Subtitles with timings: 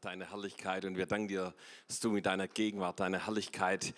[0.00, 1.54] deine Herrlichkeit und wir danken dir,
[1.86, 3.94] dass du mit deiner Gegenwart, deiner Herrlichkeit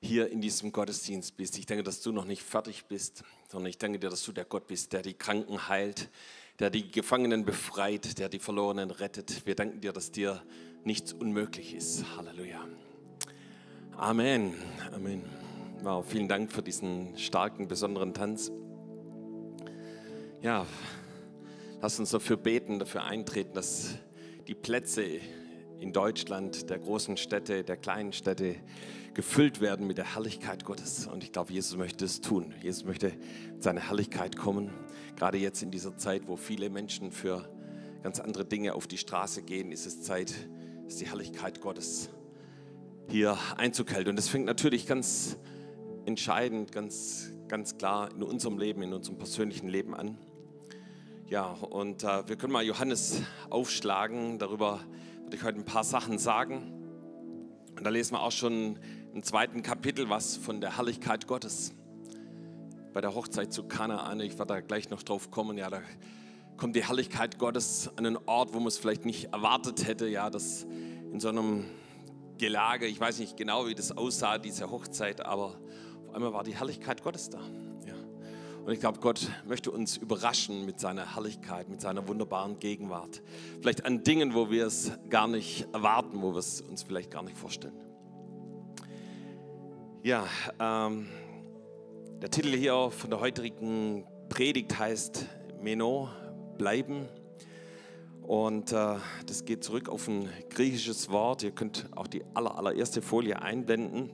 [0.00, 1.56] hier in diesem Gottesdienst bist.
[1.58, 4.44] Ich denke, dass du noch nicht fertig bist, sondern ich danke dir, dass du der
[4.44, 6.10] Gott bist, der die Kranken heilt,
[6.58, 9.46] der die Gefangenen befreit, der die Verlorenen rettet.
[9.46, 10.42] Wir danken dir, dass dir
[10.84, 12.04] nichts unmöglich ist.
[12.16, 12.66] Halleluja.
[13.96, 14.54] Amen.
[14.92, 15.24] Amen.
[15.82, 18.50] Wow, vielen Dank für diesen starken, besonderen Tanz.
[20.42, 20.66] Ja,
[21.80, 23.94] lass uns dafür beten, dafür eintreten, dass
[24.46, 25.20] die Plätze
[25.80, 28.56] in Deutschland, der großen Städte, der kleinen Städte
[29.14, 31.06] gefüllt werden mit der Herrlichkeit Gottes.
[31.06, 32.52] Und ich glaube, Jesus möchte es tun.
[32.62, 33.12] Jesus möchte
[33.52, 34.70] mit seiner Herrlichkeit kommen.
[35.16, 37.48] Gerade jetzt in dieser Zeit, wo viele Menschen für
[38.02, 40.34] ganz andere Dinge auf die Straße gehen, ist es Zeit,
[40.84, 42.10] dass die Herrlichkeit Gottes
[43.08, 44.08] hier Einzug hält.
[44.08, 45.38] Und das fängt natürlich ganz
[46.06, 50.18] entscheidend, ganz, ganz klar in unserem Leben, in unserem persönlichen Leben an.
[51.26, 54.38] Ja, und äh, wir können mal Johannes aufschlagen.
[54.38, 54.80] Darüber
[55.24, 56.72] werde ich heute ein paar Sachen sagen.
[57.76, 58.78] Und da lesen wir auch schon
[59.14, 61.74] im zweiten Kapitel was von der Herrlichkeit Gottes.
[62.92, 65.80] Bei der Hochzeit zu Kanaan, ich werde da gleich noch drauf kommen, ja, da
[66.56, 70.30] kommt die Herrlichkeit Gottes an einen Ort, wo man es vielleicht nicht erwartet hätte, ja,
[70.30, 70.64] dass
[71.12, 71.64] in so einem
[72.38, 75.56] Gelage, ich weiß nicht genau, wie das aussah, diese Hochzeit, aber
[76.06, 77.40] auf einmal war die Herrlichkeit Gottes da.
[78.64, 83.22] Und ich glaube, Gott möchte uns überraschen mit seiner Herrlichkeit, mit seiner wunderbaren Gegenwart.
[83.60, 87.22] Vielleicht an Dingen, wo wir es gar nicht erwarten, wo wir es uns vielleicht gar
[87.22, 87.74] nicht vorstellen.
[90.02, 90.26] Ja,
[90.58, 91.08] ähm,
[92.22, 95.26] der Titel hier von der heutigen Predigt heißt
[95.60, 96.08] Meno,
[96.56, 97.06] bleiben.
[98.22, 101.42] Und äh, das geht zurück auf ein griechisches Wort.
[101.42, 104.10] Ihr könnt auch die aller, allererste Folie einblenden.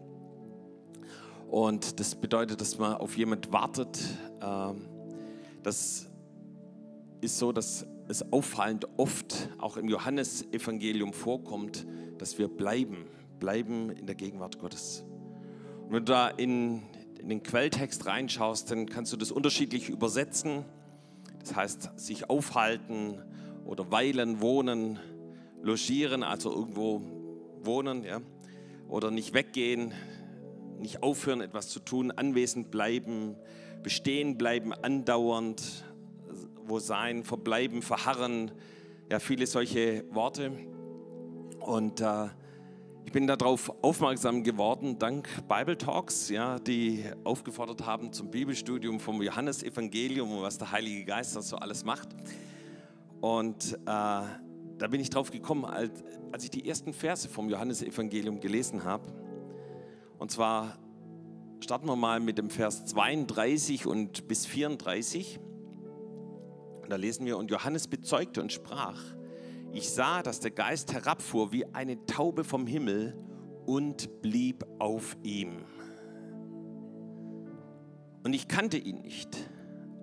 [1.51, 3.99] Und das bedeutet, dass man auf jemand wartet.
[4.41, 4.87] Ähm,
[5.65, 6.07] das
[7.21, 11.87] ist so, dass es auffallend oft auch im Johannesevangelium vorkommt,
[12.19, 13.07] dass wir bleiben,
[13.41, 15.05] bleiben in der Gegenwart Gottes.
[15.87, 16.83] Und wenn du da in,
[17.19, 20.65] in den Quelltext reinschaust, dann kannst du das unterschiedlich übersetzen.
[21.41, 23.21] Das heißt, sich aufhalten
[23.65, 25.01] oder weilen, wohnen,
[25.63, 27.03] logieren, also irgendwo
[27.63, 28.21] wohnen, ja,
[28.89, 29.93] oder nicht weggehen,
[30.81, 33.37] nicht aufhören, etwas zu tun, anwesend bleiben,
[33.83, 35.85] bestehen bleiben, andauernd,
[36.67, 38.51] wo sein, verbleiben, verharren,
[39.11, 40.53] ja, viele solche Worte.
[41.61, 42.29] Und äh,
[43.05, 49.21] ich bin darauf aufmerksam geworden, dank Bible Talks, ja, die aufgefordert haben zum Bibelstudium vom
[49.21, 52.09] Johannesevangelium und was der Heilige Geist da so alles macht.
[53.21, 55.91] Und äh, da bin ich drauf gekommen, als,
[56.33, 59.13] als ich die ersten Verse vom Johannesevangelium gelesen habe.
[60.21, 60.79] Und zwar
[61.61, 65.41] starten wir mal mit dem Vers 32 und bis 34.
[66.83, 69.03] Und da lesen wir, und Johannes bezeugte und sprach,
[69.73, 73.17] ich sah, dass der Geist herabfuhr wie eine Taube vom Himmel
[73.65, 75.65] und blieb auf ihm.
[78.23, 79.51] Und ich kannte ihn nicht,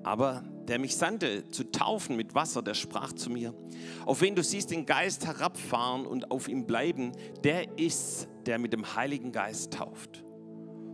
[0.07, 3.53] aber der mich sandte zu taufen mit Wasser, der sprach zu mir,
[4.05, 7.11] auf wen du siehst den Geist herabfahren und auf ihm bleiben,
[7.43, 10.23] der ist, der mit dem Heiligen Geist tauft.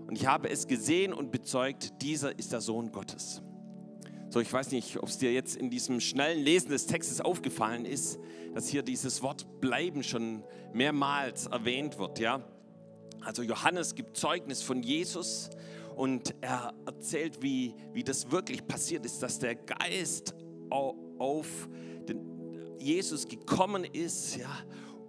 [0.07, 3.43] Und ich habe es gesehen und bezeugt, dieser ist der Sohn Gottes.
[4.29, 7.85] So, ich weiß nicht, ob es dir jetzt in diesem schnellen Lesen des Textes aufgefallen
[7.85, 8.17] ist,
[8.55, 12.41] dass hier dieses Wort bleiben schon mehrmals erwähnt wird, ja?
[13.21, 15.51] Also Johannes gibt Zeugnis von Jesus
[15.95, 20.35] und er erzählt, wie, wie das wirklich passiert ist, dass der Geist
[20.69, 21.47] auf
[22.07, 24.49] den Jesus gekommen ist, ja,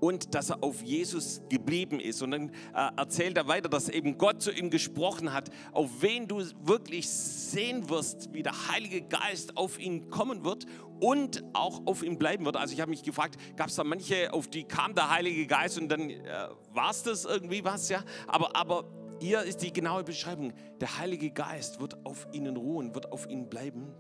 [0.00, 2.22] und dass er auf Jesus geblieben ist.
[2.22, 6.28] Und dann äh, erzählt er weiter, dass eben Gott zu ihm gesprochen hat, auf wen
[6.28, 10.66] du wirklich sehen wirst, wie der Heilige Geist auf ihn kommen wird
[11.00, 12.56] und auch auf ihn bleiben wird.
[12.56, 15.78] Also ich habe mich gefragt, gab es da manche, auf die kam der Heilige Geist
[15.78, 18.02] und dann äh, war es das irgendwie was, ja?
[18.26, 18.84] Aber, aber
[19.20, 20.52] hier ist die genaue Beschreibung.
[20.80, 23.92] Der Heilige Geist wird auf ihnen ruhen, wird auf ihnen bleiben.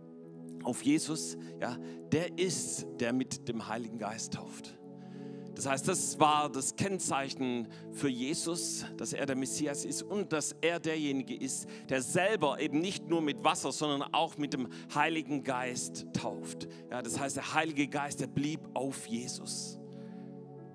[0.62, 1.76] Auf Jesus, ja,
[2.12, 4.78] der ist, der mit dem Heiligen Geist tauft.
[5.54, 10.56] Das heißt, das war das Kennzeichen für Jesus, dass er der Messias ist und dass
[10.60, 15.44] er derjenige ist, der selber eben nicht nur mit Wasser, sondern auch mit dem Heiligen
[15.44, 16.66] Geist tauft.
[16.90, 19.78] Ja, das heißt, der Heilige Geist, der blieb auf Jesus.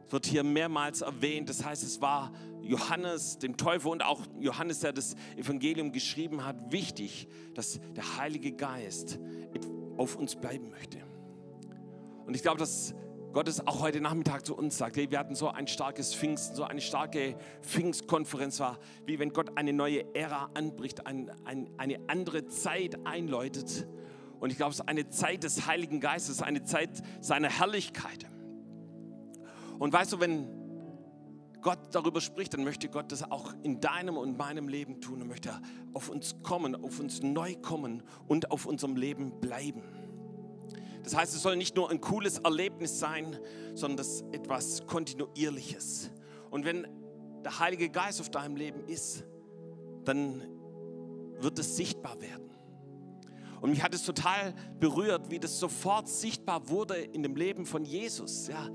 [0.09, 1.49] Es wird hier mehrmals erwähnt.
[1.49, 6.71] Das heißt, es war Johannes, dem Täufer und auch Johannes, der das Evangelium geschrieben hat,
[6.71, 9.19] wichtig, dass der Heilige Geist
[9.97, 10.99] auf uns bleiben möchte.
[12.25, 12.93] Und ich glaube, dass
[13.31, 16.55] Gott es auch heute Nachmittag zu uns sagt, hey, wir hatten so ein starkes Pfingsten,
[16.55, 21.99] so eine starke Pfingstkonferenz war, wie wenn Gott eine neue Ära anbricht, ein, ein, eine
[22.07, 23.87] andere Zeit einläutet.
[24.39, 26.89] Und ich glaube, es ist eine Zeit des Heiligen Geistes, eine Zeit
[27.21, 28.25] seiner Herrlichkeit.
[29.77, 30.58] Und weißt du, wenn
[31.61, 35.21] Gott darüber spricht, dann möchte Gott das auch in deinem und meinem Leben tun.
[35.21, 35.59] Und möchte
[35.93, 39.83] auf uns kommen, auf uns neu kommen und auf unserem Leben bleiben.
[41.03, 43.37] Das heißt, es soll nicht nur ein cooles Erlebnis sein,
[43.73, 46.11] sondern das etwas Kontinuierliches.
[46.49, 46.87] Und wenn
[47.43, 49.23] der Heilige Geist auf deinem Leben ist,
[50.03, 50.43] dann
[51.39, 52.49] wird es sichtbar werden.
[53.61, 57.83] Und mich hat es total berührt, wie das sofort sichtbar wurde in dem Leben von
[57.83, 58.47] Jesus.
[58.47, 58.69] Ja,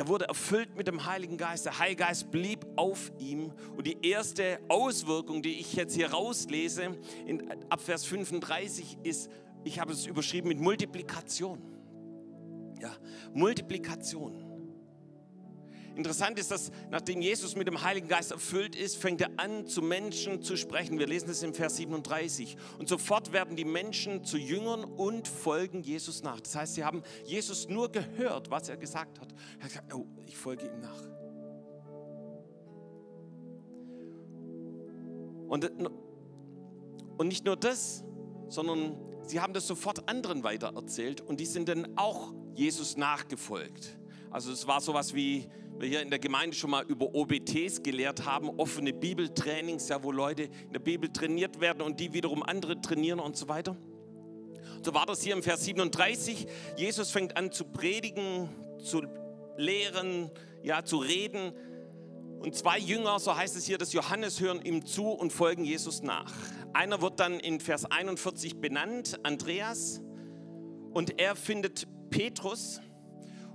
[0.00, 1.66] er wurde erfüllt mit dem Heiligen Geist.
[1.66, 3.52] Der Heilige Geist blieb auf ihm.
[3.76, 9.30] Und die erste Auswirkung, die ich jetzt hier rauslese, in, ab Vers 35, ist,
[9.62, 11.60] ich habe es überschrieben mit Multiplikation.
[12.80, 12.96] Ja,
[13.34, 14.49] Multiplikation.
[15.96, 19.82] Interessant ist, dass nachdem Jesus mit dem Heiligen Geist erfüllt ist, fängt er an, zu
[19.82, 20.98] Menschen zu sprechen.
[20.98, 22.56] Wir lesen es im Vers 37.
[22.78, 26.40] Und sofort werden die Menschen zu Jüngern und folgen Jesus nach.
[26.40, 29.34] Das heißt, sie haben Jesus nur gehört, was er gesagt hat.
[29.58, 31.02] Er hat gesagt, oh, ich folge ihm nach.
[35.48, 35.68] Und,
[37.18, 38.04] und nicht nur das,
[38.48, 43.99] sondern sie haben das sofort anderen weitererzählt und die sind dann auch Jesus nachgefolgt.
[44.30, 45.48] Also es war sowas wie
[45.78, 50.12] wir hier in der Gemeinde schon mal über OBTs gelehrt haben, offene Bibeltrainings, ja, wo
[50.12, 53.76] Leute in der Bibel trainiert werden und die wiederum andere trainieren und so weiter.
[54.82, 56.46] So war das hier im Vers 37.
[56.76, 59.02] Jesus fängt an zu predigen, zu
[59.56, 60.30] lehren,
[60.62, 61.52] ja, zu reden.
[62.40, 66.02] Und zwei Jünger, so heißt es hier, dass Johannes hören ihm zu und folgen Jesus
[66.02, 66.32] nach.
[66.72, 70.02] Einer wird dann in Vers 41 benannt, Andreas,
[70.92, 72.80] und er findet Petrus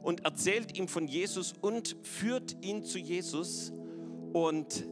[0.05, 3.73] und erzählt ihm von Jesus und führt ihn zu Jesus.
[4.33, 4.87] Und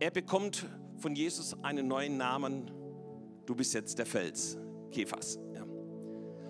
[0.00, 0.66] er bekommt
[0.98, 2.70] von Jesus einen neuen Namen.
[3.46, 4.58] Du bist jetzt der Fels,
[4.90, 5.38] Kephas.
[5.54, 5.64] Ja.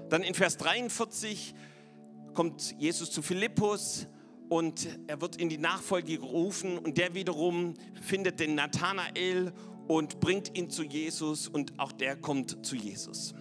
[0.08, 1.54] Dann in Vers 43
[2.34, 4.08] kommt Jesus zu Philippus
[4.48, 9.52] und er wird in die Nachfolge gerufen und der wiederum findet den Nathanael
[9.86, 13.34] und bringt ihn zu Jesus und auch der kommt zu Jesus.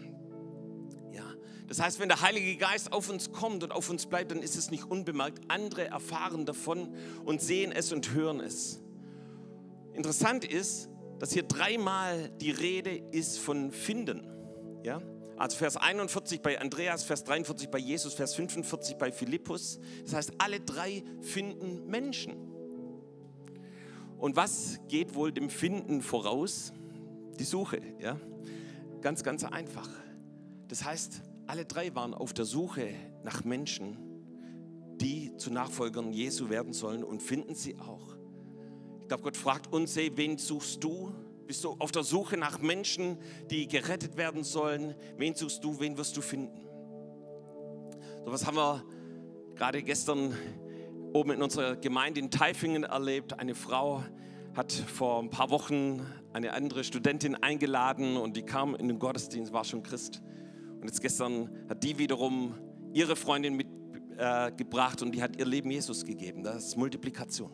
[1.74, 4.56] Das heißt, wenn der Heilige Geist auf uns kommt und auf uns bleibt, dann ist
[4.56, 5.40] es nicht unbemerkt.
[5.48, 6.94] Andere erfahren davon
[7.26, 8.80] und sehen es und hören es.
[9.94, 10.88] Interessant ist,
[11.18, 14.22] dass hier dreimal die Rede ist von finden.
[14.84, 15.02] Ja?
[15.36, 19.80] Also Vers 41 bei Andreas, Vers 43 bei Jesus, Vers 45 bei Philippus.
[20.04, 22.36] Das heißt, alle drei finden Menschen.
[24.20, 26.72] Und was geht wohl dem Finden voraus?
[27.40, 27.82] Die Suche.
[27.98, 28.20] Ja?
[29.02, 29.90] Ganz, ganz einfach.
[30.68, 32.90] Das heißt, alle drei waren auf der Suche
[33.24, 33.98] nach Menschen,
[35.02, 38.16] die zu Nachfolgern Jesu werden sollen und finden sie auch.
[39.02, 41.14] Ich glaube, Gott fragt uns, hey, wen suchst du?
[41.46, 43.18] Bist du auf der Suche nach Menschen,
[43.50, 44.96] die gerettet werden sollen?
[45.18, 45.80] Wen suchst du?
[45.80, 46.66] Wen wirst du finden?
[48.24, 48.84] So was haben wir
[49.56, 50.34] gerade gestern
[51.14, 53.40] oben in unserer Gemeinde in Taifingen erlebt.
[53.40, 54.04] Eine Frau
[54.56, 56.02] hat vor ein paar Wochen
[56.34, 60.22] eine andere Studentin eingeladen und die kam in den Gottesdienst, war schon Christ.
[60.84, 62.56] Und jetzt gestern hat die wiederum
[62.92, 66.44] ihre Freundin mitgebracht äh, und die hat ihr Leben Jesus gegeben.
[66.44, 67.50] Das ist Multiplikation.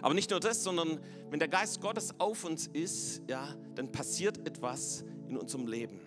[0.00, 4.46] Aber nicht nur das, sondern wenn der Geist Gottes auf uns ist, ja, dann passiert
[4.46, 5.98] etwas in unserem Leben.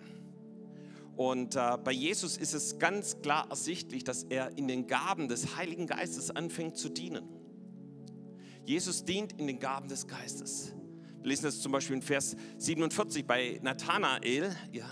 [1.14, 5.58] Und äh, bei Jesus ist es ganz klar ersichtlich, dass er in den Gaben des
[5.58, 7.28] Heiligen Geistes anfängt zu dienen.
[8.64, 10.72] Jesus dient in den Gaben des Geistes.
[11.20, 14.56] Wir lesen das zum Beispiel in Vers 47 bei Nathanael.
[14.72, 14.88] Ja,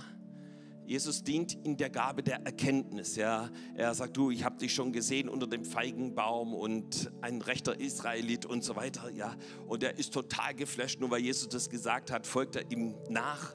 [0.85, 3.17] Jesus dient in der Gabe der Erkenntnis.
[3.17, 3.51] Ja.
[3.75, 8.47] Er sagt, du, ich habe dich schon gesehen unter dem Feigenbaum und ein rechter Israelit
[8.47, 9.11] und so weiter.
[9.11, 9.37] Ja.
[9.67, 13.55] Und er ist total geflasht, nur weil Jesus das gesagt hat, folgt er ihm nach.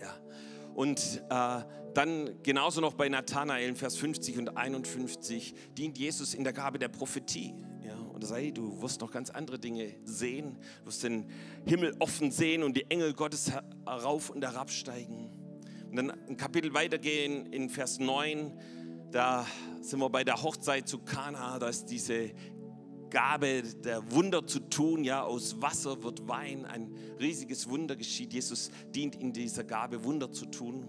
[0.00, 0.14] Ja.
[0.74, 1.62] Und äh,
[1.94, 6.88] dann genauso noch bei Nathanael, Vers 50 und 51, dient Jesus in der Gabe der
[6.88, 7.54] Prophetie.
[7.82, 10.58] Ja, und er sagt, du wirst noch ganz andere Dinge sehen.
[10.80, 11.30] Du wirst den
[11.64, 13.50] Himmel offen sehen und die Engel Gottes
[13.86, 15.30] herauf und herabsteigen.
[15.90, 18.58] Und dann ein Kapitel weitergehen in Vers 9,
[19.10, 19.46] da
[19.80, 22.32] sind wir bei der Hochzeit zu Kana, da ist diese
[23.10, 28.32] Gabe der Wunder zu tun, ja, aus Wasser wird Wein, ein riesiges Wunder geschieht.
[28.32, 30.84] Jesus dient in dieser Gabe, Wunder zu tun.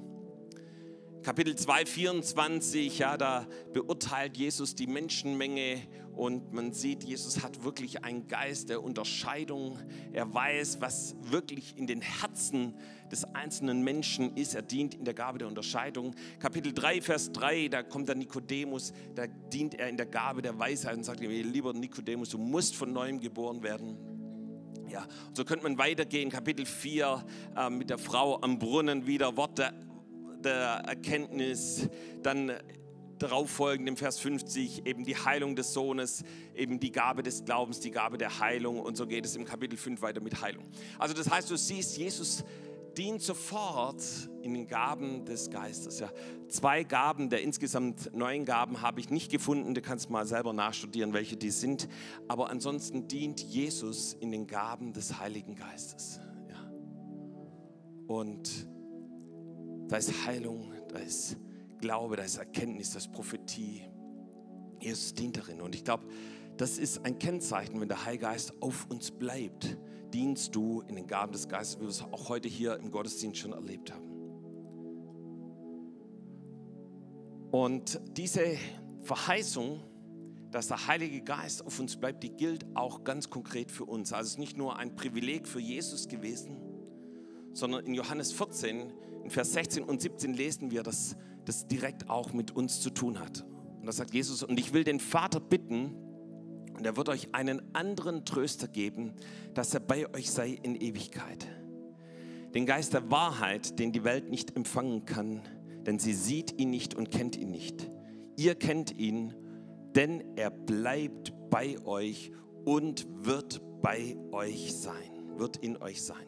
[1.27, 5.81] Kapitel 2, 24, ja, da beurteilt Jesus die Menschenmenge
[6.15, 9.77] und man sieht, Jesus hat wirklich einen Geist der Unterscheidung.
[10.13, 12.75] Er weiß, was wirklich in den Herzen
[13.11, 14.55] des einzelnen Menschen ist.
[14.55, 16.15] Er dient in der Gabe der Unterscheidung.
[16.39, 20.57] Kapitel 3, Vers 3, da kommt der Nikodemus, da dient er in der Gabe der
[20.57, 23.97] Weisheit und sagt ihm, lieber Nikodemus, du musst von neuem geboren werden.
[24.89, 26.29] Ja, so könnte man weitergehen.
[26.29, 27.25] Kapitel 4
[27.57, 29.73] äh, mit der Frau am Brunnen wieder Worte
[30.43, 31.89] der Erkenntnis.
[32.23, 32.51] Dann
[33.19, 36.23] darauf folgend im Vers 50 eben die Heilung des Sohnes,
[36.55, 39.77] eben die Gabe des Glaubens, die Gabe der Heilung und so geht es im Kapitel
[39.77, 40.65] 5 weiter mit Heilung.
[40.99, 42.43] Also das heißt, du siehst, Jesus
[42.97, 44.01] dient sofort
[44.41, 45.99] in den Gaben des Geistes.
[45.99, 46.09] Ja,
[46.47, 49.75] zwei Gaben der insgesamt neun Gaben habe ich nicht gefunden.
[49.75, 51.87] Du kannst mal selber nachstudieren, welche die sind.
[52.27, 56.19] Aber ansonsten dient Jesus in den Gaben des Heiligen Geistes.
[56.49, 56.71] Ja.
[58.07, 58.67] Und
[59.87, 61.37] da ist Heilung, da ist
[61.79, 63.83] Glaube, da ist Erkenntnis, da ist Prophetie.
[64.79, 65.61] Jesus dient darin.
[65.61, 66.05] Und ich glaube,
[66.57, 69.77] das ist ein Kennzeichen, wenn der Heilige Geist auf uns bleibt,
[70.13, 73.39] dienst du in den Gaben des Geistes, wie wir es auch heute hier im Gottesdienst
[73.39, 74.07] schon erlebt haben.
[77.51, 78.57] Und diese
[79.01, 79.81] Verheißung,
[80.51, 84.13] dass der Heilige Geist auf uns bleibt, die gilt auch ganz konkret für uns.
[84.13, 86.57] Also es ist nicht nur ein Privileg für Jesus gewesen,
[87.53, 88.91] sondern in Johannes 14,
[89.27, 93.19] in Vers 16 und 17 lesen wir, dass das direkt auch mit uns zu tun
[93.19, 93.45] hat.
[93.77, 95.93] Und da sagt Jesus, und ich will den Vater bitten,
[96.73, 99.11] und er wird euch einen anderen Tröster geben,
[99.53, 101.45] dass er bei euch sei in Ewigkeit.
[102.53, 105.41] Den Geist der Wahrheit, den die Welt nicht empfangen kann,
[105.85, 107.91] denn sie sieht ihn nicht und kennt ihn nicht.
[108.37, 109.33] Ihr kennt ihn,
[109.93, 112.31] denn er bleibt bei euch
[112.63, 116.27] und wird bei euch sein, wird in euch sein.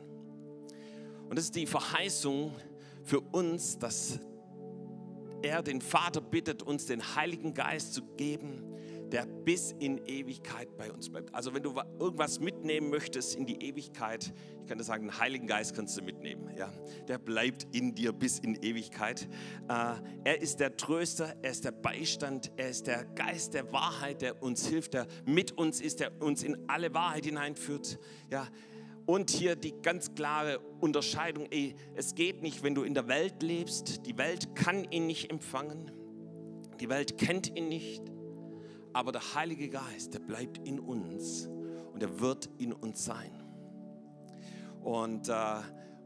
[1.30, 2.52] Und das ist die Verheißung
[3.10, 4.20] für uns, dass
[5.42, 8.64] er den Vater bittet, uns den Heiligen Geist zu geben,
[9.12, 11.34] der bis in Ewigkeit bei uns bleibt.
[11.34, 15.48] Also wenn du irgendwas mitnehmen möchtest in die Ewigkeit, ich kann dir sagen, den Heiligen
[15.48, 16.56] Geist kannst du mitnehmen.
[16.56, 16.72] Ja?
[17.08, 19.28] Der bleibt in dir bis in Ewigkeit.
[19.68, 24.22] Äh, er ist der Tröster, er ist der Beistand, er ist der Geist der Wahrheit,
[24.22, 27.98] der uns hilft, der mit uns ist, der uns in alle Wahrheit hineinführt.
[28.30, 28.48] Ja?
[29.10, 33.42] Und hier die ganz klare Unterscheidung, ey, es geht nicht, wenn du in der Welt
[33.42, 35.90] lebst, die Welt kann ihn nicht empfangen,
[36.80, 38.04] die Welt kennt ihn nicht,
[38.94, 41.50] aber der Heilige Geist, der bleibt in uns
[41.92, 43.32] und er wird in uns sein.
[44.84, 45.34] Und, äh,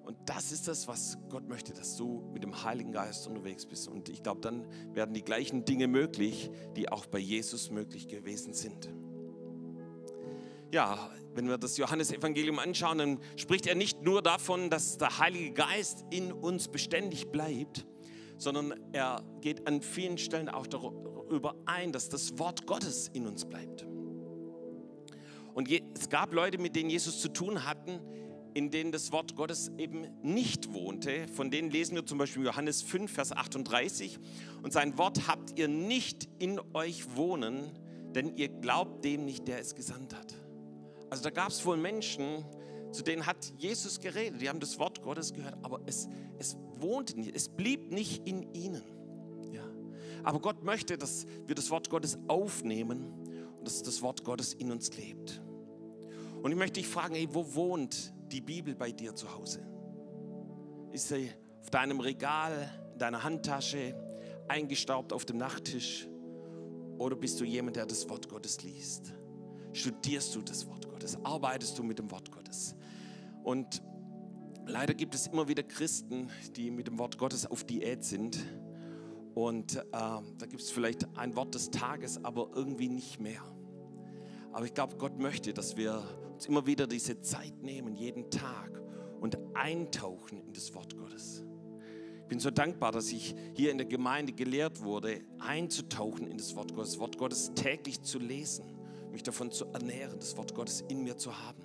[0.05, 3.89] und das ist das, was Gott möchte, dass du mit dem Heiligen Geist unterwegs bist.
[3.89, 8.53] Und ich glaube, dann werden die gleichen Dinge möglich, die auch bei Jesus möglich gewesen
[8.53, 8.87] sind.
[10.73, 15.51] Ja, wenn wir das Johannesevangelium anschauen, dann spricht er nicht nur davon, dass der Heilige
[15.51, 17.85] Geist in uns beständig bleibt,
[18.39, 23.45] sondern er geht an vielen Stellen auch darüber ein, dass das Wort Gottes in uns
[23.45, 23.85] bleibt.
[25.53, 27.99] Und es gab Leute, mit denen Jesus zu tun hatten,
[28.55, 31.27] in denen das Wort Gottes eben nicht wohnte.
[31.35, 34.17] Von denen lesen wir zum Beispiel Johannes 5, Vers 38.
[34.63, 37.77] Und sein Wort habt ihr nicht in euch wohnen,
[38.15, 40.42] denn ihr glaubt dem nicht, der es gesandt hat.
[41.13, 42.43] Also da gab es wohl Menschen,
[42.91, 44.41] zu denen hat Jesus geredet.
[44.41, 46.07] Die haben das Wort Gottes gehört, aber es,
[46.39, 48.81] es wohnte nicht, es blieb nicht in ihnen.
[49.51, 49.61] Ja.
[50.23, 53.13] Aber Gott möchte, dass wir das Wort Gottes aufnehmen
[53.59, 55.39] und dass das Wort Gottes in uns lebt.
[56.41, 59.63] Und ich möchte dich fragen, hey, wo wohnt die Bibel bei dir zu Hause?
[60.93, 61.29] Ist sie
[61.61, 63.95] auf deinem Regal, in deiner Handtasche,
[64.47, 66.07] eingestaubt auf dem Nachttisch?
[66.97, 69.13] Oder bist du jemand, der das Wort Gottes liest?
[69.73, 71.17] Studierst du das Wort Gottes?
[71.25, 72.75] Arbeitest du mit dem Wort Gottes?
[73.43, 73.81] Und
[74.65, 78.39] leider gibt es immer wieder Christen, die mit dem Wort Gottes auf Diät sind.
[79.35, 83.41] Und äh, da gibt es vielleicht ein Wort des Tages, aber irgendwie nicht mehr.
[84.53, 86.01] Aber ich glaube, Gott möchte, dass wir
[86.35, 88.81] uns immer wieder diese Zeit nehmen, jeden Tag
[89.19, 91.43] und eintauchen in das Wort Gottes.
[92.21, 96.55] Ich bin so dankbar, dass ich hier in der Gemeinde gelehrt wurde, einzutauchen in das
[96.55, 98.82] Wort Gottes, das Wort Gottes täglich zu lesen,
[99.13, 101.63] mich davon zu ernähren, das Wort Gottes in mir zu haben.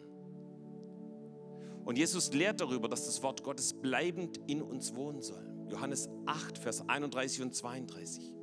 [1.85, 5.43] Und Jesus lehrt darüber, dass das Wort Gottes bleibend in uns wohnen soll.
[5.71, 8.35] Johannes 8, Vers 31 und 32.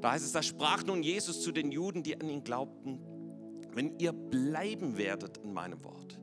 [0.00, 2.98] Da heißt es, da sprach nun Jesus zu den Juden, die an ihn glaubten,
[3.74, 6.18] wenn ihr bleiben werdet in meinem Wort,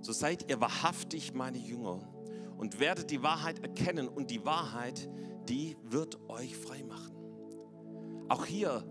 [0.00, 2.00] so seid ihr wahrhaftig meine Jünger
[2.56, 5.10] und werdet die Wahrheit erkennen und die Wahrheit,
[5.48, 7.16] die wird euch frei machen.
[8.28, 8.84] Auch hier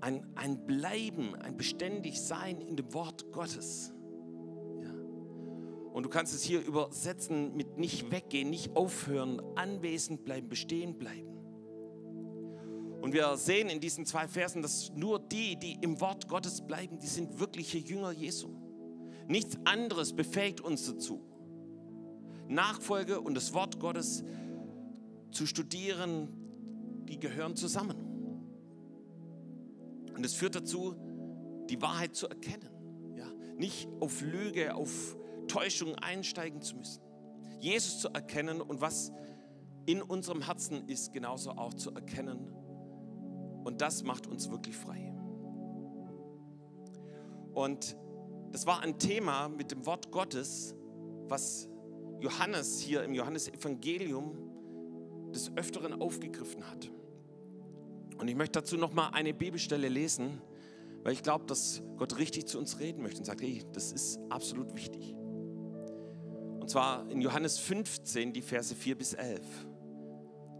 [0.00, 3.92] ein, ein Bleiben, ein beständig Sein in dem Wort Gottes.
[5.96, 11.36] Und du kannst es hier übersetzen mit nicht weggehen, nicht aufhören, anwesend bleiben, bestehen bleiben.
[13.00, 16.98] Und wir sehen in diesen zwei Versen, dass nur die, die im Wort Gottes bleiben,
[16.98, 18.50] die sind wirkliche Jünger Jesu.
[19.26, 21.24] Nichts anderes befähigt uns dazu.
[22.46, 24.22] Nachfolge und das Wort Gottes
[25.30, 26.28] zu studieren,
[27.08, 28.05] die gehören zusammen.
[30.16, 30.94] Und es führt dazu,
[31.68, 32.70] die Wahrheit zu erkennen.
[33.16, 33.26] Ja?
[33.56, 37.02] Nicht auf Lüge, auf Täuschung einsteigen zu müssen.
[37.60, 39.12] Jesus zu erkennen und was
[39.86, 42.52] in unserem Herzen ist, genauso auch zu erkennen,
[43.64, 45.12] Und das macht uns wirklich frei.
[47.52, 47.96] Und
[48.52, 50.74] das war ein Thema mit dem Wort Gottes,
[51.28, 51.68] was
[52.20, 54.36] Johannes hier im Johannesevangelium
[55.32, 56.90] des Öfteren aufgegriffen hat.
[58.18, 60.40] Und ich möchte dazu noch mal eine Bibelstelle lesen,
[61.02, 64.18] weil ich glaube, dass Gott richtig zu uns reden möchte und sagt, hey, das ist
[64.28, 65.14] absolut wichtig.
[66.60, 69.40] Und zwar in Johannes 15, die Verse 4 bis 11.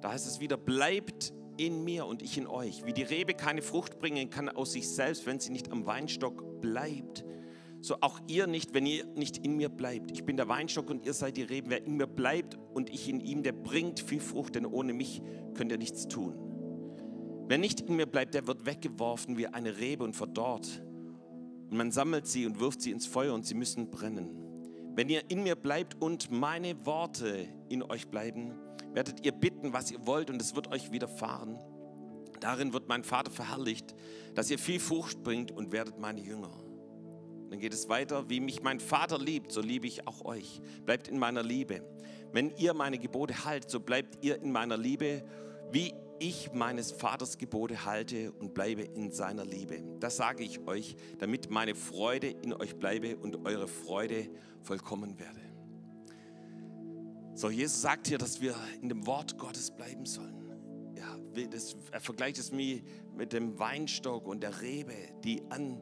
[0.01, 2.85] Da heißt es wieder, bleibt in mir und ich in euch.
[2.85, 6.61] Wie die Rebe keine Frucht bringen kann aus sich selbst, wenn sie nicht am Weinstock
[6.61, 7.25] bleibt,
[7.81, 10.11] so auch ihr nicht, wenn ihr nicht in mir bleibt.
[10.11, 11.71] Ich bin der Weinstock und ihr seid die Reben.
[11.71, 15.23] Wer in mir bleibt und ich in ihm, der bringt viel Frucht, denn ohne mich
[15.55, 16.46] könnt ihr nichts tun.
[17.49, 20.83] Wer nicht in mir bleibt, der wird weggeworfen wie eine Rebe und verdorrt.
[21.71, 24.31] Und man sammelt sie und wirft sie ins Feuer und sie müssen brennen.
[24.95, 28.55] Wenn ihr in mir bleibt und meine Worte in euch bleiben,
[28.95, 31.59] werdet ihr bitten, was ihr wollt und es wird euch widerfahren.
[32.41, 33.95] Darin wird mein Vater verherrlicht,
[34.35, 36.51] dass ihr viel Frucht bringt und werdet meine Jünger.
[37.51, 40.61] Dann geht es weiter, wie mich mein Vater liebt, so liebe ich auch euch.
[40.85, 41.83] Bleibt in meiner Liebe.
[42.33, 45.25] Wenn ihr meine Gebote haltet, so bleibt ihr in meiner Liebe,
[45.71, 49.83] wie ich meines Vaters Gebote halte und bleibe in seiner Liebe.
[50.01, 54.29] Das sage ich euch, damit meine Freude in euch bleibe und eure Freude
[54.63, 55.41] vollkommen werde.
[57.35, 60.95] So, Jesus sagt hier, dass wir in dem Wort Gottes bleiben sollen.
[60.95, 61.19] Ja,
[61.51, 62.81] das, er vergleicht es mir
[63.15, 65.79] mit dem Weinstock und der Rebe, die an,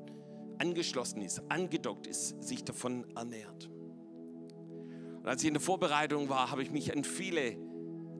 [0.58, 3.70] angeschlossen ist, angedockt ist, sich davon ernährt.
[5.24, 7.56] Und als ich in der Vorbereitung war, habe ich mich an viele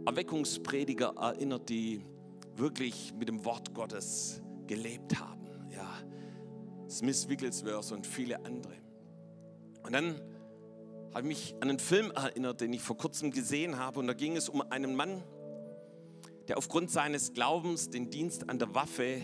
[0.06, 2.04] Erweckungsprediger erinnert, die
[2.56, 5.48] wirklich mit dem Wort Gottes gelebt haben.
[5.70, 5.88] Ja,
[6.88, 8.74] Smith Wigglesworth und viele andere.
[9.82, 10.20] Und dann
[11.14, 14.00] habe ich mich an einen Film erinnert, den ich vor kurzem gesehen habe.
[14.00, 15.22] Und da ging es um einen Mann,
[16.48, 19.20] der aufgrund seines Glaubens den Dienst an der Waffe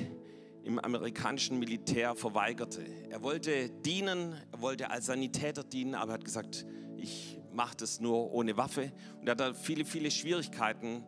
[0.62, 2.84] im amerikanischen Militär verweigerte.
[3.08, 6.66] Er wollte dienen, er wollte als Sanitäter dienen, aber er hat gesagt,
[6.96, 8.92] ich macht es nur ohne Waffe.
[9.20, 11.04] Und er hat da viele, viele Schwierigkeiten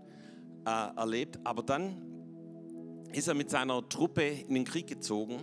[0.66, 1.38] äh, erlebt.
[1.44, 2.02] Aber dann
[3.12, 5.40] ist er mit seiner Truppe in den Krieg gezogen.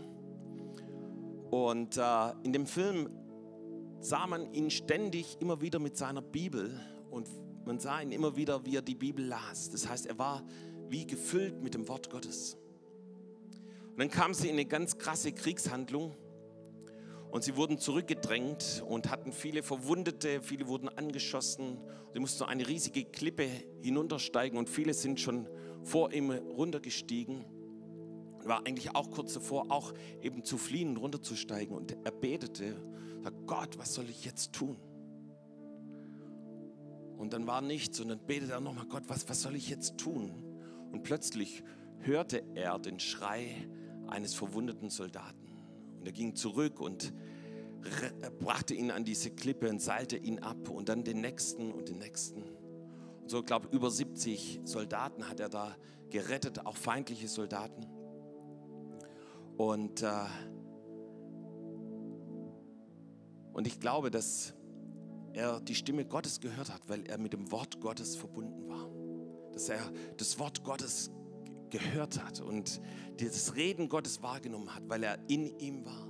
[1.51, 3.09] Und äh, in dem Film
[3.99, 6.79] sah man ihn ständig immer wieder mit seiner Bibel
[7.11, 7.27] und
[7.65, 9.69] man sah ihn immer wieder, wie er die Bibel las.
[9.69, 10.43] Das heißt, er war
[10.89, 12.57] wie gefüllt mit dem Wort Gottes.
[13.91, 16.15] Und dann kam sie in eine ganz krasse Kriegshandlung
[17.31, 21.77] und sie wurden zurückgedrängt und hatten viele Verwundete, viele wurden angeschossen.
[22.13, 23.47] Sie mussten eine riesige Klippe
[23.81, 25.47] hinuntersteigen und viele sind schon
[25.83, 27.45] vor ihm runtergestiegen.
[28.43, 31.75] War eigentlich auch kurz davor, auch eben zu fliehen runterzusteigen.
[31.75, 32.81] Und er betete,
[33.23, 34.77] sagt, Gott, was soll ich jetzt tun?
[37.17, 39.97] Und dann war nichts und dann betete er nochmal, Gott, was, was soll ich jetzt
[39.97, 40.31] tun?
[40.91, 41.63] Und plötzlich
[41.99, 43.67] hörte er den Schrei
[44.07, 45.38] eines verwundeten Soldaten.
[45.99, 47.13] Und er ging zurück und
[48.39, 51.97] brachte ihn an diese Klippe und seilte ihn ab und dann den nächsten und den
[51.99, 52.43] nächsten.
[53.21, 55.75] Und so, glaube über 70 Soldaten hat er da
[56.09, 57.85] gerettet, auch feindliche Soldaten.
[59.57, 60.25] Und, äh,
[63.53, 64.53] und ich glaube, dass
[65.33, 68.89] er die Stimme Gottes gehört hat, weil er mit dem Wort Gottes verbunden war.
[69.53, 69.81] Dass er
[70.17, 71.11] das Wort Gottes
[71.69, 72.81] gehört hat und
[73.17, 76.07] das Reden Gottes wahrgenommen hat, weil er in ihm war,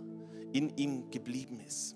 [0.52, 1.96] in ihm geblieben ist.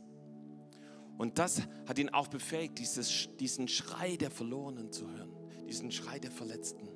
[1.18, 5.32] Und das hat ihn auch befähigt, dieses, diesen Schrei der Verlorenen zu hören,
[5.68, 6.88] diesen Schrei der Verletzten.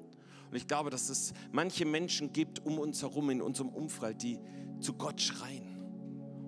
[0.49, 4.39] Und ich glaube, dass es manche Menschen gibt um uns herum, in unserem Umfeld, die
[4.79, 5.77] zu Gott schreien.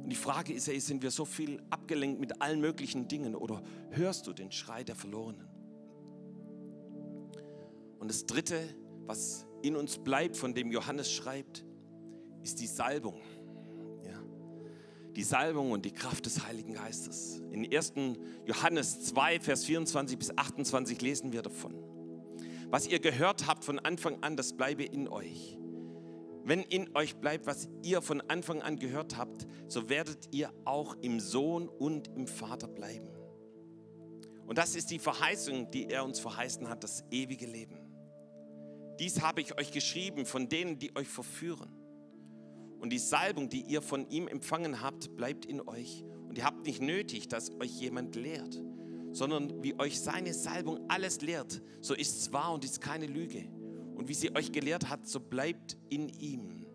[0.03, 3.61] Und die Frage ist, ey, sind wir so viel abgelenkt mit allen möglichen Dingen oder
[3.91, 5.47] hörst du den Schrei der Verlorenen?
[7.99, 8.57] Und das Dritte,
[9.05, 11.65] was in uns bleibt, von dem Johannes schreibt,
[12.43, 13.19] ist die Salbung.
[14.05, 14.21] Ja.
[15.15, 17.41] Die Salbung und die Kraft des Heiligen Geistes.
[17.51, 17.93] In 1.
[18.45, 21.75] Johannes 2, Vers 24 bis 28 lesen wir davon.
[22.69, 25.57] Was ihr gehört habt von Anfang an, das bleibe in euch.
[26.43, 30.95] Wenn in euch bleibt, was ihr von Anfang an gehört habt, so werdet ihr auch
[31.01, 33.09] im Sohn und im Vater bleiben.
[34.47, 37.88] Und das ist die Verheißung, die er uns verheißen hat, das ewige Leben.
[38.99, 41.69] Dies habe ich euch geschrieben von denen, die euch verführen.
[42.79, 46.03] Und die Salbung, die ihr von ihm empfangen habt, bleibt in euch.
[46.27, 48.61] Und ihr habt nicht nötig, dass euch jemand lehrt,
[49.11, 53.45] sondern wie euch seine Salbung alles lehrt, so ist es wahr und ist keine Lüge.
[53.95, 56.65] Und wie sie euch gelehrt hat, so bleibt in ihm.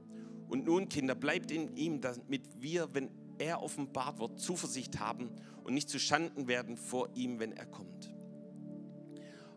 [0.48, 5.30] Und nun, Kinder, bleibt in ihm, damit wir, wenn er offenbart wird, Zuversicht haben
[5.62, 8.14] und nicht zu Schanden werden vor ihm, wenn er kommt.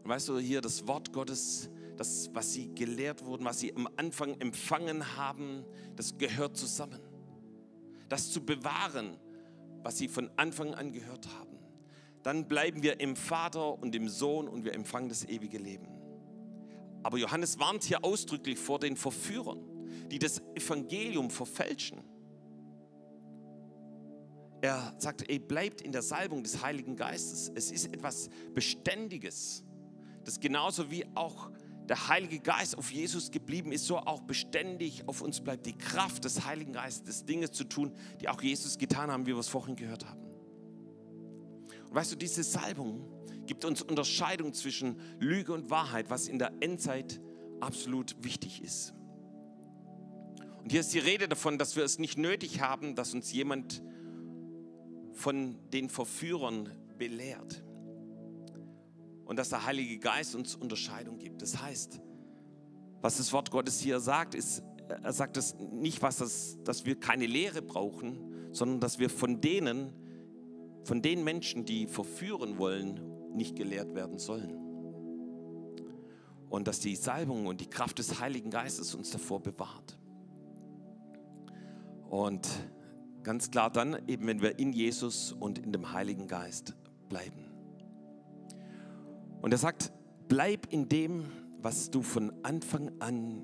[0.04, 3.90] Und weißt du, hier das Wort Gottes das, was sie gelehrt wurden, was sie am
[3.98, 7.02] Anfang empfangen haben, das gehört zusammen.
[8.10, 9.18] Das zu bewahren,
[9.84, 11.58] was sie von Anfang an gehört haben.
[12.24, 15.88] Dann bleiben wir im Vater und im Sohn und wir empfangen das ewige Leben.
[17.04, 19.62] Aber Johannes warnt hier ausdrücklich vor den Verführern,
[20.10, 22.00] die das Evangelium verfälschen.
[24.62, 27.52] Er sagt, ey, bleibt in der Salbung des Heiligen Geistes.
[27.54, 29.64] Es ist etwas Beständiges.
[30.24, 31.52] Das genauso wie auch
[31.88, 36.26] der Heilige Geist auf Jesus geblieben ist, so auch beständig auf uns bleibt die Kraft
[36.26, 39.76] des Heiligen Geistes, Dinge zu tun, die auch Jesus getan haben, wie wir es vorhin
[39.76, 40.21] gehört haben.
[41.88, 43.10] Und weißt du, diese Salbung
[43.45, 47.21] gibt uns Unterscheidung zwischen Lüge und Wahrheit, was in der Endzeit
[47.62, 48.93] absolut wichtig ist.
[50.62, 53.82] Und hier ist die Rede davon, dass wir es nicht nötig haben, dass uns jemand
[55.13, 57.63] von den Verführern belehrt
[59.28, 61.42] und dass der Heilige Geist uns Unterscheidung gibt.
[61.42, 62.00] Das heißt,
[63.02, 66.98] was das Wort Gottes hier sagt, ist, er sagt es nicht, was das, dass wir
[66.98, 69.92] keine Lehre brauchen, sondern dass wir von denen,
[70.86, 73.02] von den Menschen, die verführen wollen,
[73.36, 74.56] nicht gelehrt werden sollen.
[76.50, 79.98] Und dass die Salbung und die Kraft des Heiligen Geistes uns davor bewahrt.
[82.10, 82.48] Und
[83.24, 86.78] ganz klar dann eben, wenn wir in Jesus und in dem Heiligen Geist
[87.10, 87.47] bleiben.
[89.48, 89.94] Und er sagt,
[90.28, 91.24] bleib in dem,
[91.62, 93.42] was du von Anfang an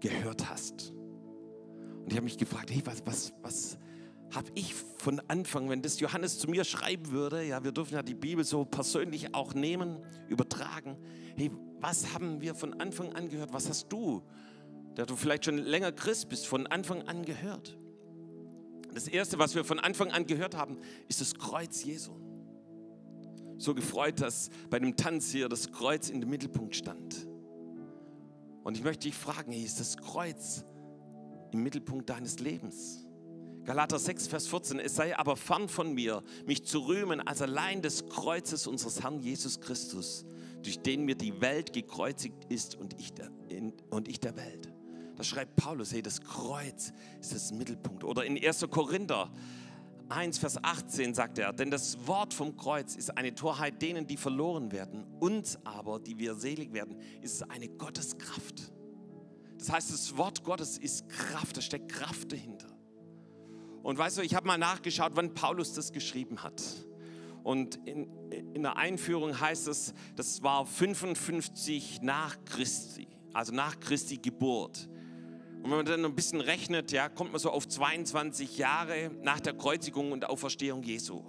[0.00, 0.90] gehört hast.
[0.90, 3.78] Und ich habe mich gefragt, hey, was, was, was
[4.34, 8.02] habe ich von Anfang, wenn das Johannes zu mir schreiben würde, ja, wir dürfen ja
[8.02, 10.98] die Bibel so persönlich auch nehmen, übertragen.
[11.38, 11.50] Hey,
[11.80, 13.54] was haben wir von Anfang an gehört?
[13.54, 14.22] Was hast du,
[14.98, 17.78] der du vielleicht schon länger Christ bist, von Anfang an gehört?
[18.92, 20.76] Das Erste, was wir von Anfang an gehört haben,
[21.08, 22.29] ist das Kreuz Jesu
[23.60, 27.26] so gefreut, dass bei dem Tanz hier das Kreuz in dem Mittelpunkt stand.
[28.62, 30.64] Und ich möchte dich fragen, ist das Kreuz
[31.52, 33.06] im Mittelpunkt deines Lebens?
[33.64, 37.82] Galater 6, Vers 14, es sei aber fern von mir, mich zu rühmen als allein
[37.82, 40.24] des Kreuzes unseres Herrn Jesus Christus,
[40.62, 44.72] durch den mir die Welt gekreuzigt ist und ich der, in, und ich der Welt.
[45.16, 48.04] Da schreibt Paulus, hey, das Kreuz ist das Mittelpunkt.
[48.04, 48.66] Oder in 1.
[48.70, 49.30] Korinther
[50.10, 54.16] 1, Vers 18 sagt er, denn das Wort vom Kreuz ist eine Torheit denen, die
[54.16, 55.06] verloren werden.
[55.20, 58.72] Uns aber, die wir selig werden, ist es eine Gotteskraft.
[59.58, 62.66] Das heißt, das Wort Gottes ist Kraft, da steckt Kraft dahinter.
[63.82, 66.62] Und weißt du, ich habe mal nachgeschaut, wann Paulus das geschrieben hat.
[67.42, 68.08] Und in,
[68.54, 74.88] in der Einführung heißt es, das war 55 nach Christi, also nach Christi Geburt.
[75.62, 79.40] Und wenn man dann ein bisschen rechnet, ja, kommt man so auf 22 Jahre nach
[79.40, 81.22] der Kreuzigung und Auferstehung Jesu.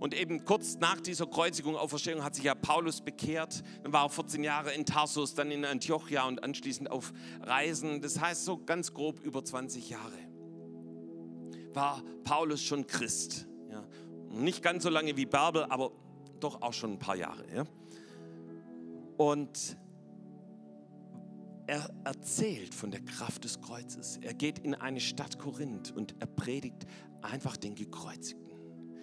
[0.00, 3.62] Und eben kurz nach dieser Kreuzigung, und Auferstehung hat sich ja Paulus bekehrt.
[3.82, 7.12] Dann war er 14 Jahre in Tarsus, dann in Antiochia und anschließend auf
[7.42, 8.00] Reisen.
[8.02, 10.34] Das heißt so ganz grob über 20 Jahre
[11.74, 13.46] war Paulus schon Christ.
[13.70, 13.84] Ja.
[14.30, 15.92] Nicht ganz so lange wie Bärbel, aber
[16.40, 17.44] doch auch schon ein paar Jahre.
[17.54, 17.64] Ja.
[19.16, 19.76] Und
[21.66, 24.18] er erzählt von der Kraft des Kreuzes.
[24.20, 26.86] Er geht in eine Stadt Korinth und er predigt
[27.22, 28.58] einfach den Gekreuzigten.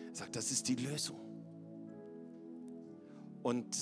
[0.10, 1.20] Er sagt, das ist die Lösung.
[3.44, 3.76] Und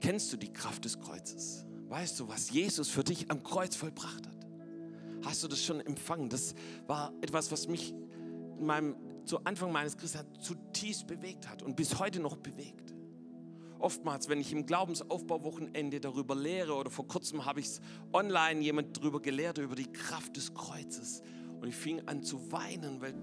[0.00, 1.66] kennst du die Kraft des Kreuzes?
[1.88, 4.46] Weißt du, was Jesus für dich am Kreuz vollbracht hat?
[5.24, 6.28] Hast du das schon empfangen?
[6.28, 6.54] Das
[6.86, 11.98] war etwas, was mich in meinem, zu Anfang meines Christseins zutiefst bewegt hat und bis
[11.98, 12.91] heute noch bewegt
[13.82, 17.80] oftmals, wenn ich im Glaubensaufbauwochenende darüber lehre oder vor kurzem habe ich es
[18.12, 21.22] online jemand darüber gelehrt, über die Kraft des Kreuzes.
[21.60, 23.14] Und ich fing an zu weinen, weil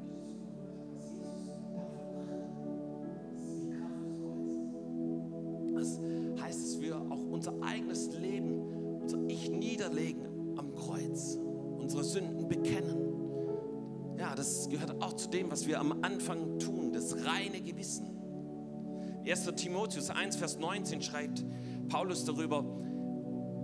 [5.73, 5.99] das
[6.41, 11.37] heißt, dass wir auch unser eigenes Leben, unser Ich niederlegen am Kreuz,
[11.77, 14.17] unsere Sünden bekennen.
[14.17, 18.19] Ja, das gehört auch zu dem, was wir am Anfang tun, das reine Gewissen.
[19.27, 19.45] 1.
[19.55, 21.43] Timotheus 1, Vers 19 schreibt
[21.89, 22.63] Paulus darüber,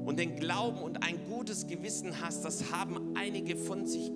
[0.06, 4.12] und den Glauben und ein gutes Gewissen hast, das haben einige von sich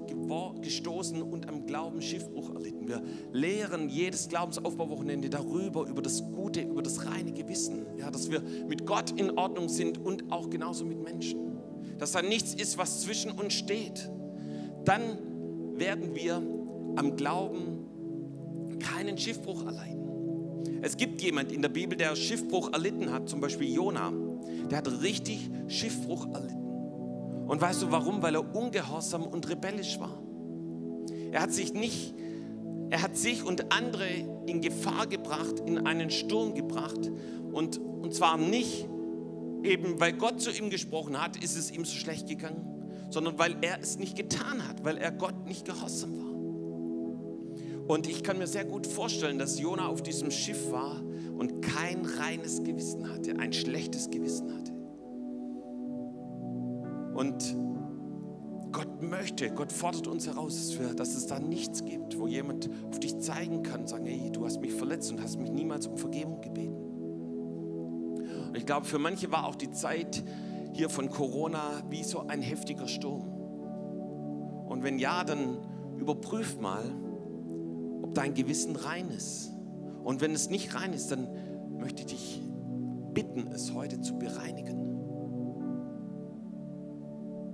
[0.62, 2.88] gestoßen und am Glauben Schiffbruch erlitten.
[2.88, 8.42] Wir lehren jedes Glaubensaufbauwochenende darüber, über das Gute, über das reine Gewissen, ja, dass wir
[8.68, 11.58] mit Gott in Ordnung sind und auch genauso mit Menschen.
[11.98, 14.12] Dass da nichts ist, was zwischen uns steht.
[14.86, 15.18] Dann
[15.80, 16.36] werden wir
[16.96, 19.99] am Glauben keinen Schiffbruch erleiden.
[20.82, 24.14] Es gibt jemand in der Bibel, der Schiffbruch erlitten hat, zum Beispiel Jona.
[24.70, 26.60] Der hat richtig Schiffbruch erlitten.
[27.48, 28.22] Und weißt du warum?
[28.22, 30.22] Weil er ungehorsam und rebellisch war.
[31.32, 32.14] Er hat sich nicht,
[32.90, 34.08] er hat sich und andere
[34.46, 37.12] in Gefahr gebracht, in einen Sturm gebracht.
[37.52, 38.88] Und, und zwar nicht,
[39.64, 42.66] eben weil Gott zu ihm gesprochen hat, ist es ihm so schlecht gegangen,
[43.10, 46.29] sondern weil er es nicht getan hat, weil er Gott nicht gehorsam war.
[47.90, 51.02] Und ich kann mir sehr gut vorstellen, dass Jona auf diesem Schiff war
[51.40, 54.72] und kein reines Gewissen hatte, ein schlechtes Gewissen hatte.
[57.16, 57.58] Und
[58.72, 63.18] Gott möchte, Gott fordert uns heraus, dass, es da nichts gibt, wo jemand auf dich
[63.18, 66.76] zeigen kann, sagen, hey, du hast mich verletzt und hast mich niemals um Vergebung gebeten.
[68.50, 70.24] Und ich glaube, für manche war auch die Zeit
[70.74, 73.28] hier von Corona wie so ein heftiger Sturm.
[74.68, 75.58] Und wenn ja, dann
[75.98, 76.84] überprüf mal,
[78.10, 79.52] ob dein Gewissen rein ist.
[80.04, 81.28] Und wenn es nicht rein ist, dann
[81.78, 82.42] möchte ich dich
[83.14, 84.80] bitten, es heute zu bereinigen.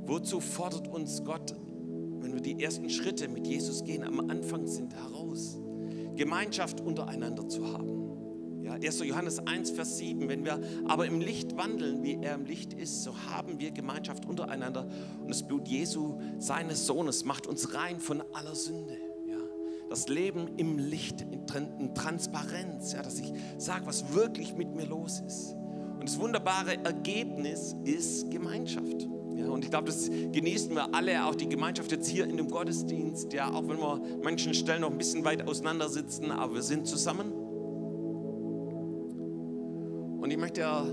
[0.06, 1.54] Wozu fordert uns Gott,
[2.20, 5.60] wenn wir die ersten Schritte mit Jesus gehen, am Anfang sind, heraus?
[6.16, 8.62] Gemeinschaft untereinander zu haben.
[8.64, 9.00] Ja, 1.
[9.04, 13.04] Johannes 1, Vers 7, wenn wir aber im Licht wandeln, wie er im Licht ist,
[13.04, 14.88] so haben wir Gemeinschaft untereinander
[15.20, 19.05] und das Blut Jesu, seines Sohnes, macht uns rein von aller Sünde.
[19.90, 25.22] Das Leben im Licht, in Transparenz, ja, dass ich sage, was wirklich mit mir los
[25.26, 25.56] ist.
[26.00, 29.08] Und das wunderbare Ergebnis ist Gemeinschaft.
[29.36, 32.50] Ja, und ich glaube, das genießen wir alle, auch die Gemeinschaft jetzt hier in dem
[32.50, 36.56] Gottesdienst, ja, auch wenn wir an manchen Stellen noch ein bisschen weit auseinander sitzen, aber
[36.56, 37.32] wir sind zusammen.
[40.22, 40.86] Und ich möchte ja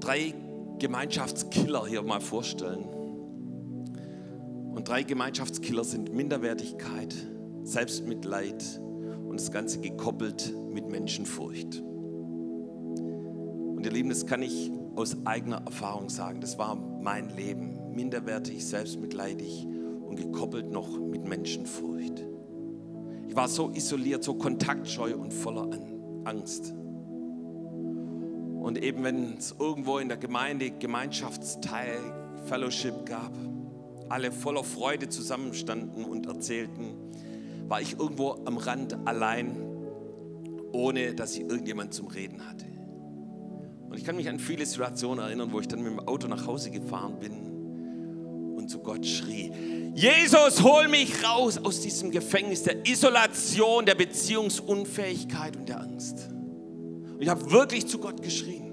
[0.00, 0.34] drei
[0.78, 2.99] Gemeinschaftskiller hier mal vorstellen.
[4.80, 7.14] Und drei Gemeinschaftskiller sind Minderwertigkeit,
[7.64, 8.80] Selbstmitleid
[9.28, 11.82] und das Ganze gekoppelt mit Menschenfurcht.
[13.76, 16.40] Und ihr Lieben, das kann ich aus eigener Erfahrung sagen.
[16.40, 17.94] Das war mein Leben.
[17.94, 19.66] Minderwertig, selbstmitleidig
[20.06, 22.24] und gekoppelt noch mit Menschenfurcht.
[23.28, 25.68] Ich war so isoliert, so kontaktscheu und voller
[26.24, 26.72] Angst.
[28.62, 31.98] Und eben wenn es irgendwo in der Gemeinde Gemeinschaftsteil,
[32.46, 33.34] Fellowship gab,
[34.10, 36.94] alle voller Freude zusammenstanden und erzählten,
[37.68, 39.56] war ich irgendwo am Rand allein,
[40.72, 42.66] ohne dass ich irgendjemand zum Reden hatte.
[43.88, 46.46] Und ich kann mich an viele Situationen erinnern, wo ich dann mit dem Auto nach
[46.46, 49.52] Hause gefahren bin und zu Gott schrie,
[49.94, 56.28] Jesus, hol mich raus aus diesem Gefängnis der Isolation, der Beziehungsunfähigkeit und der Angst.
[56.30, 58.70] Und ich habe wirklich zu Gott geschrien.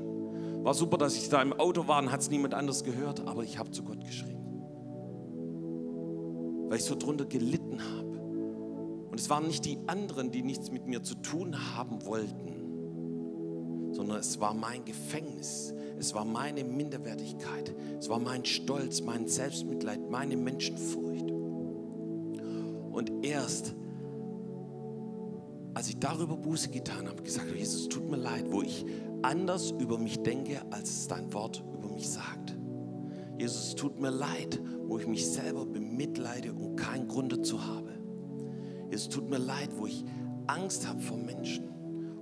[0.63, 3.43] War super, dass ich da im Auto war und hat es niemand anders gehört, aber
[3.43, 4.36] ich habe zu Gott geschrien.
[6.67, 8.07] Weil ich so drunter gelitten habe.
[9.09, 14.19] Und es waren nicht die anderen, die nichts mit mir zu tun haben wollten, sondern
[14.19, 15.73] es war mein Gefängnis.
[15.97, 17.75] Es war meine Minderwertigkeit.
[17.99, 21.31] Es war mein Stolz, mein Selbstmitleid, meine Menschenfurcht.
[22.91, 23.75] Und erst
[25.77, 28.83] als ich darüber Buße getan habe, gesagt Jesus, tut mir leid, wo ich
[29.21, 32.56] anders über mich denke, als es dein Wort über mich sagt.
[33.37, 37.91] Jesus, tut mir leid, wo ich mich selber bemitleide und keinen Grund dazu habe.
[38.89, 40.03] Jesus, tut mir leid, wo ich
[40.47, 41.69] Angst habe vor Menschen,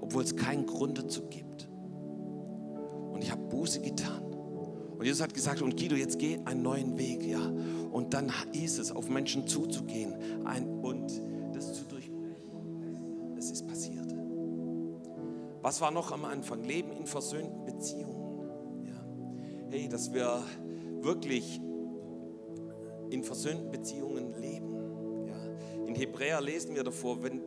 [0.01, 1.69] obwohl es keinen Grund dazu gibt.
[3.11, 4.23] Und ich habe Buße getan.
[4.97, 7.39] Und Jesus hat gesagt, und Guido, jetzt geh einen neuen Weg, ja.
[7.91, 11.21] Und dann hieß es, auf Menschen zuzugehen ein, und
[11.53, 13.35] das zu durchbrechen.
[13.37, 14.13] Es ist passiert.
[15.61, 16.63] Was war noch am Anfang?
[16.63, 18.85] Leben in versöhnten Beziehungen.
[18.85, 19.05] Ja.
[19.69, 20.43] Hey, dass wir
[21.05, 21.61] wirklich
[23.09, 25.27] in versöhnten Beziehungen leben.
[25.27, 25.35] Ja.
[25.87, 27.41] In Hebräer lesen wir davor, wenn,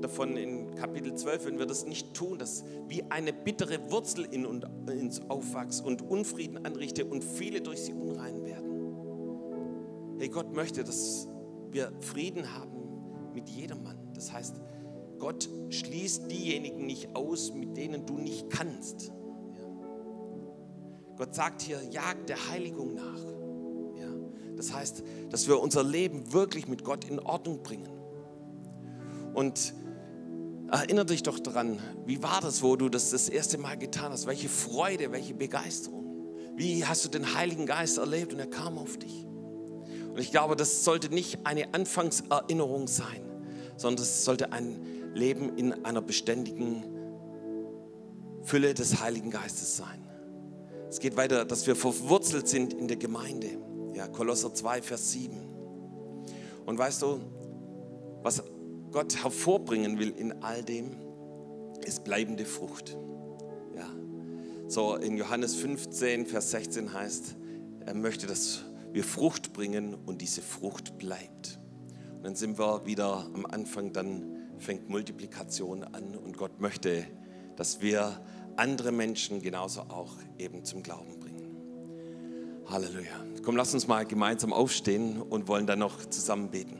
[0.00, 4.46] davon in Kapitel 12, wenn wir das nicht tun, dass wie eine bittere Wurzel in
[4.46, 10.18] uns aufwächst und Unfrieden anrichte und viele durch sie unrein werden.
[10.18, 11.28] Hey, Gott möchte, dass
[11.70, 13.96] wir Frieden haben mit jedermann.
[14.14, 14.60] Das heißt,
[15.18, 19.12] Gott schließt diejenigen nicht aus, mit denen du nicht kannst.
[21.20, 23.20] Gott sagt hier, jagt der Heiligung nach.
[24.00, 24.08] Ja.
[24.56, 27.90] Das heißt, dass wir unser Leben wirklich mit Gott in Ordnung bringen.
[29.34, 29.74] Und
[30.70, 34.28] Erinnere dich doch daran, wie war das, wo du das das erste Mal getan hast?
[34.28, 36.28] Welche Freude, welche Begeisterung.
[36.54, 39.26] Wie hast du den Heiligen Geist erlebt und er kam auf dich?
[39.26, 43.20] Und ich glaube, das sollte nicht eine Anfangserinnerung sein,
[43.76, 46.84] sondern es sollte ein Leben in einer beständigen
[48.42, 50.09] Fülle des Heiligen Geistes sein.
[50.90, 53.46] Es geht weiter, dass wir verwurzelt sind in der Gemeinde.
[53.94, 55.40] Ja, Kolosser 2, Vers 7.
[56.66, 57.20] Und weißt du,
[58.24, 58.42] was
[58.90, 60.96] Gott hervorbringen will in all dem,
[61.84, 62.98] ist bleibende Frucht.
[63.76, 63.88] Ja.
[64.66, 67.36] So in Johannes 15, Vers 16 heißt,
[67.86, 71.60] er möchte, dass wir Frucht bringen und diese Frucht bleibt.
[72.16, 77.04] Und dann sind wir wieder am Anfang, dann fängt Multiplikation an und Gott möchte,
[77.54, 78.20] dass wir
[78.60, 81.30] andere Menschen genauso auch eben zum Glauben bringen.
[82.66, 83.24] Halleluja.
[83.42, 86.79] Komm, lass uns mal gemeinsam aufstehen und wollen dann noch zusammen beten.